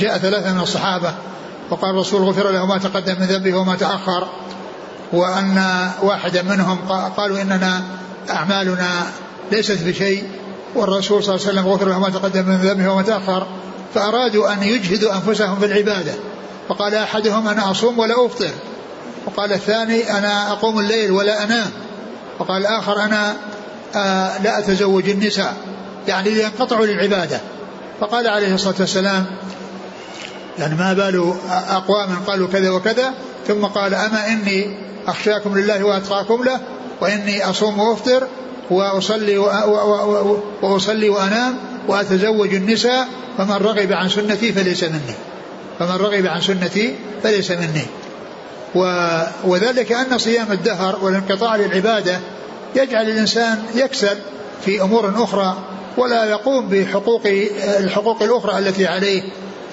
جاء 0.00 0.18
ثلاثة 0.18 0.52
من 0.52 0.60
الصحابة 0.60 1.14
وقال 1.70 1.90
الرسول 1.90 2.22
غفر 2.22 2.50
له 2.50 2.66
ما 2.66 2.78
تقدم 2.78 3.20
من 3.20 3.26
ذنبه 3.26 3.54
وما 3.54 3.76
تأخر 3.76 4.28
وأن 5.12 5.88
واحدا 6.02 6.42
منهم 6.42 6.78
قالوا 7.16 7.42
إننا 7.42 7.82
أعمالنا 8.30 9.06
ليست 9.52 9.82
بشيء 9.82 10.28
والرسول 10.76 11.24
صلى 11.24 11.34
الله 11.34 11.46
عليه 11.46 11.58
وسلم 11.60 11.72
غفر 11.72 11.88
له 11.88 11.98
ما 11.98 12.10
تقدم 12.10 12.48
من 12.48 12.56
ذنبه 12.56 12.92
وما 12.92 13.02
تأخر 13.02 13.46
فأرادوا 13.94 14.52
أن 14.52 14.62
يجهدوا 14.62 15.14
أنفسهم 15.14 15.58
في 15.58 15.66
العبادة. 15.66 16.12
فقال 16.68 16.94
أحدهم 16.94 17.48
أنا 17.48 17.70
أصوم 17.70 17.98
ولا 17.98 18.26
أفطر؟ 18.26 18.50
وقال 19.26 19.52
الثاني 19.52 20.18
أنا 20.18 20.52
أقوم 20.52 20.78
الليل 20.78 21.10
ولا 21.10 21.44
أنام. 21.44 21.70
وقال 22.38 22.60
الآخر 22.60 23.00
أنا 23.00 23.36
آه 23.96 24.42
لا 24.42 24.58
أتزوج 24.58 25.08
النساء. 25.08 25.56
يعني 26.08 26.30
لينقطعوا 26.30 26.86
للعبادة. 26.86 27.40
فقال 28.00 28.28
عليه 28.28 28.54
الصلاة 28.54 28.74
والسلام 28.80 29.26
يعني 30.58 30.74
ما 30.74 30.92
بال 30.92 31.34
أقوام 31.50 32.16
قالوا 32.26 32.48
كذا 32.48 32.70
وكذا 32.70 33.14
ثم 33.48 33.64
قال 33.64 33.94
أما 33.94 34.28
إني 34.28 34.78
أخشاكم 35.06 35.58
لله 35.58 35.84
وأتقاكم 35.84 36.44
له 36.44 36.60
وإني 37.00 37.50
أصوم 37.50 37.80
وأفطر 37.80 38.28
وأصلي 38.70 39.38
وأصلي 40.62 41.08
وأنام 41.08 41.54
وأتزوج 41.88 42.54
النساء 42.54 43.08
فمن 43.38 43.52
رغب 43.52 43.92
عن 43.92 44.08
سنتي 44.08 44.52
فليس 44.52 44.84
مني. 44.84 45.14
فمن 45.78 45.96
رغب 45.96 46.26
عن 46.26 46.40
سنتي 46.40 46.94
فليس 47.22 47.50
مني. 47.50 47.86
وذلك 49.44 49.92
أن 49.92 50.18
صيام 50.18 50.52
الدهر 50.52 50.98
والانقطاع 51.02 51.56
للعبادة 51.56 52.20
يجعل 52.76 53.10
الإنسان 53.10 53.62
يكسل 53.74 54.16
في 54.64 54.82
أمور 54.82 55.12
أخرى 55.16 55.56
ولا 55.96 56.24
يقوم 56.24 56.68
بحقوق 56.68 57.22
الحقوق 57.78 58.22
الأخرى 58.22 58.58
التي 58.58 58.86
عليه. 58.86 59.22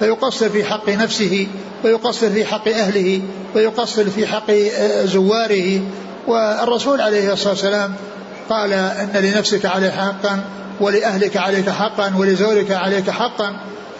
فيقصر 0.00 0.48
في 0.48 0.64
حق 0.64 0.88
نفسه 0.88 1.46
ويقصر 1.84 2.30
في 2.30 2.44
حق 2.44 2.68
أهله 2.68 3.22
ويقصر 3.54 4.04
في 4.04 4.26
حق 4.26 4.50
زواره. 5.04 5.80
والرسول 6.26 7.00
عليه 7.00 7.32
الصلاة 7.32 7.50
والسلام 7.50 7.94
قال 8.50 8.72
إن 8.72 9.10
لنفسك 9.14 9.66
عليك 9.66 9.92
حقا 9.92 10.44
ولأهلك 10.80 11.36
عليك 11.36 11.70
حقا 11.70 12.12
ولزوجك 12.16 12.70
عليك 12.70 13.10
حقا 13.10 13.56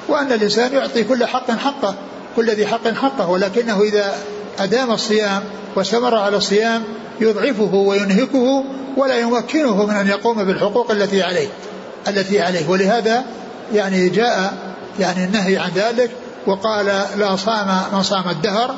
وأن 0.09 0.33
الإنسان 0.33 0.73
يعطي 0.73 1.05
كل 1.05 1.25
حق 1.25 1.51
حقه 1.51 1.95
كل 2.37 2.51
ذي 2.51 2.67
حق 2.67 2.89
حقه 2.89 3.31
ولكنه 3.31 3.83
إذا 3.83 4.15
أدام 4.59 4.91
الصيام 4.91 5.43
واستمر 5.77 6.15
على 6.15 6.37
الصيام 6.37 6.83
يضعفه 7.21 7.75
وينهكه 7.75 8.65
ولا 8.97 9.19
يمكنه 9.19 9.87
من 9.87 9.95
أن 9.95 10.09
يقوم 10.09 10.45
بالحقوق 10.45 10.91
التي 10.91 11.23
عليه 11.23 11.49
التي 12.09 12.41
عليه. 12.41 12.69
ولهذا 12.69 13.25
يعني 13.75 14.09
جاء 14.09 14.55
يعني 15.01 15.25
النهي 15.25 15.59
عن 15.59 15.71
ذلك 15.75 16.11
وقال 16.47 16.87
لا 17.18 17.37
صام 17.37 17.83
من 17.92 18.03
صام 18.03 18.29
الدهر 18.29 18.75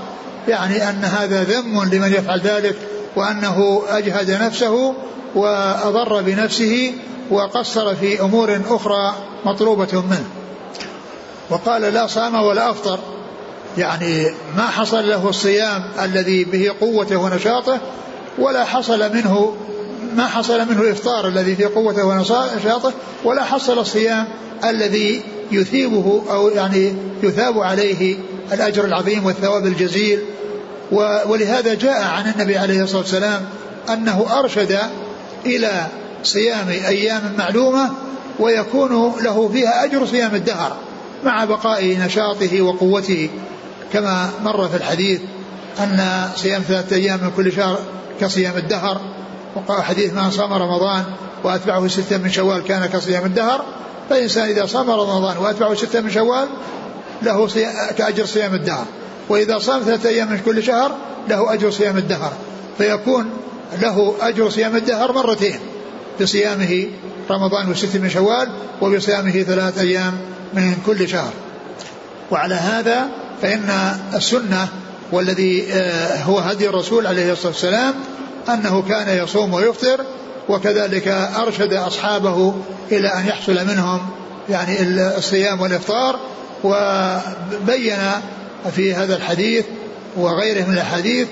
يعني 0.49 0.89
أن 0.89 1.05
هذا 1.05 1.43
ذم 1.43 1.85
لمن 1.93 2.13
يفعل 2.13 2.41
ذلك 2.41 2.77
وأنه 3.17 3.83
أجهد 3.89 4.31
نفسه 4.31 4.95
وأضر 5.37 6.23
بنفسه 6.23 6.93
وقصر 7.31 7.95
في 7.95 8.21
أمور 8.21 8.61
أخرى 8.71 9.15
مطلوبة 9.45 10.03
منه. 10.11 10.25
وقال 11.51 11.83
لا 11.83 12.07
صام 12.07 12.35
ولا 12.35 12.71
أفطر. 12.71 12.99
يعني 13.79 14.27
ما 14.57 14.67
حصل 14.67 15.09
له 15.09 15.29
الصيام 15.29 15.85
الذي 16.03 16.45
به 16.45 16.73
قوته 16.81 17.17
ونشاطه 17.17 17.81
ولا 18.39 18.65
حصل 18.65 19.15
منه 19.15 19.57
ما 20.17 20.27
حصل 20.27 20.69
منه 20.69 20.83
الإفطار 20.83 21.29
الذي 21.29 21.57
فيه 21.57 21.67
قوته 21.75 22.05
ونشاطه 22.05 22.93
ولا 23.25 23.45
حصل 23.45 23.79
الصيام 23.79 24.27
الذي 24.65 25.23
يثيبه 25.53 26.23
أو 26.31 26.49
يعني 26.49 26.95
يثاب 27.23 27.59
عليه 27.59 28.17
الأجر 28.53 28.85
العظيم 28.85 29.27
والثواب 29.27 29.67
الجزيل. 29.67 30.21
ولهذا 31.27 31.75
جاء 31.75 32.03
عن 32.03 32.31
النبي 32.31 32.59
عليه 32.59 32.83
الصلاة 32.83 33.01
والسلام 33.01 33.47
أنه 33.89 34.27
أرشد 34.39 34.79
إلى 35.47 35.87
صيام 36.23 36.69
أيام 36.69 37.33
معلومة 37.39 37.91
ويكون 38.39 39.13
له 39.23 39.49
فيها 39.49 39.85
أجر 39.85 40.07
صيام 40.07 40.35
الدهر 40.35 40.77
مع 41.25 41.45
بقاء 41.45 41.99
نشاطه 41.99 42.63
وقوته. 42.63 43.31
كما 43.93 44.31
مر 44.45 44.69
في 44.69 44.77
الحديث 44.77 45.21
أن 45.79 46.29
صيام 46.37 46.63
ثلاثة 46.63 46.97
أيام 46.97 47.21
من 47.23 47.31
كل 47.37 47.53
شهر 47.53 47.79
كصيام 48.21 48.57
الدهر 48.57 49.01
وقال 49.55 49.83
حديث 49.83 50.13
من 50.13 50.31
صام 50.31 50.53
رمضان 50.53 51.05
وأتبعه 51.45 51.89
ستة 51.89 52.19
من 52.19 52.31
شوال 52.31 52.63
كان 52.65 52.87
كصيام 52.87 53.25
الدهر. 53.25 53.65
فالإنسان 54.11 54.49
إذا 54.49 54.67
صام 54.67 54.91
رمضان 54.91 55.37
وأتبعه 55.39 55.75
ستة 55.75 56.01
من 56.01 56.11
شوال 56.11 56.49
له 57.23 57.49
كأجر 57.99 58.27
صيام 58.27 58.55
الدهر 58.55 58.87
وإذا 59.29 59.59
صام 59.59 59.83
ثلاثة 59.83 60.09
أيام 60.09 60.31
من 60.31 60.41
كل 60.45 60.63
شهر 60.63 60.97
له 61.29 61.53
أجر 61.55 61.71
صيام 61.71 61.97
الدهر. 61.97 62.33
فيكون 62.79 63.31
له 63.81 64.15
أجر 64.21 64.51
صيام 64.51 64.77
الدهر 64.77 65.13
مرتين 65.13 65.59
بصيامه 66.21 66.87
رمضان 67.31 67.71
وست 67.71 67.97
من 67.97 68.11
شوال 68.11 68.49
وبصيامه 68.81 69.43
ثلاثة 69.43 69.81
أيام 69.81 70.19
من 70.55 70.77
كل 70.87 71.09
شهر. 71.09 71.33
وعلى 72.31 72.55
هذا 72.55 73.09
فإن 73.43 73.97
السنة 74.15 74.69
والذي 75.13 75.73
آه، 75.73 76.23
هو 76.23 76.39
هدي 76.39 76.69
الرسول 76.69 77.07
عليه 77.07 77.33
الصلاة 77.33 77.53
والسلام 77.53 77.95
أنه 78.49 78.83
كان 78.83 79.25
يصوم 79.25 79.55
ويفطر 79.55 80.01
وكذلك 80.49 81.09
أرشد 81.37 81.73
أصحابه 81.73 82.55
إلى 82.93 83.09
أن 83.09 83.27
يحصل 83.27 83.67
منهم 83.67 84.01
يعني 84.49 84.83
الصيام 85.19 85.61
والإفطار 85.61 86.19
وبين 86.65 87.99
في 88.77 88.95
هذا 88.95 89.17
الحديث 89.17 89.65
وغيره 90.17 90.65
من 90.65 90.75
الأحاديث 90.75 91.29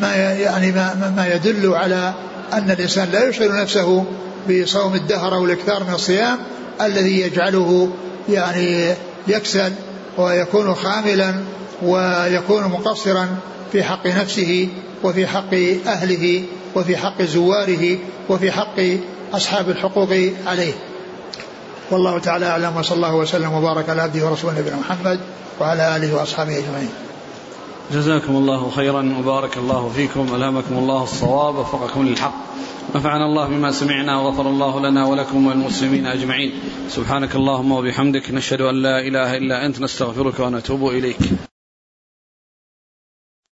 ما 0.00 0.14
يعني 0.14 0.72
ما, 0.72 1.12
ما 1.16 1.34
يدل 1.34 1.74
على 1.74 2.14
أن 2.52 2.70
الإنسان 2.70 3.08
لا 3.12 3.28
يشغل 3.28 3.56
نفسه 3.56 4.04
بصوم 4.50 4.94
الدهر 4.94 5.34
أو 5.34 5.44
الإكثار 5.44 5.84
من 5.84 5.94
الصيام 5.94 6.38
الذي 6.80 7.20
يجعله 7.20 7.90
يعني 8.28 8.94
يكسل 9.28 9.72
ويكون 10.18 10.74
خاملا 10.74 11.34
ويكون 11.82 12.64
مقصرا 12.64 13.28
في 13.72 13.82
حق 13.82 14.06
نفسه 14.06 14.68
وفي 15.04 15.26
حق 15.26 15.54
أهله 15.86 16.44
وفي 16.74 16.96
حق 16.96 17.22
زواره 17.22 17.98
وفي 18.28 18.52
حق 18.52 18.80
أصحاب 19.32 19.70
الحقوق 19.70 20.10
عليه. 20.46 20.72
والله 21.90 22.18
تعالى 22.18 22.46
أعلم 22.46 22.76
وصلى 22.76 22.96
الله 22.96 23.14
وسلم 23.14 23.52
وبارك 23.52 23.88
على 23.88 24.02
عبده 24.02 24.26
ورسوله 24.26 24.58
نبينا 24.58 24.76
محمد 24.76 25.20
وعلى 25.60 25.96
آله 25.96 26.14
وأصحابه 26.14 26.58
أجمعين. 26.58 27.05
جزاكم 27.92 28.36
الله 28.36 28.70
خيرا 28.70 29.14
وبارك 29.18 29.56
الله 29.56 29.90
فيكم. 29.96 30.34
ألهمكم 30.34 30.78
الله 30.78 31.02
الصواب 31.02 31.54
وفقكم 31.54 32.08
للحق. 32.08 32.34
نفعنا 32.94 33.24
الله 33.24 33.48
بما 33.48 33.70
سمعنا 33.70 34.20
وغفر 34.20 34.46
الله 34.48 34.80
لنا 34.80 35.06
ولكم 35.06 35.46
والمسلمين 35.46 36.06
أجمعين. 36.06 36.50
سبحانك 36.88 37.36
اللهم 37.36 37.72
وبحمدك 37.72 38.30
نشهد 38.30 38.60
أن 38.60 38.82
لا 38.82 39.00
إله 39.00 39.36
إلا 39.36 39.66
أنت 39.66 39.80
نستغفرك 39.80 40.40
ونتوب 40.40 40.88
إليك. 40.88 41.45